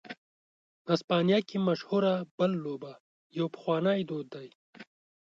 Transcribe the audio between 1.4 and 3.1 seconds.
کې مشهوره "بل" لوبه